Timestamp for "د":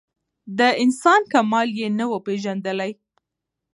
0.57-0.59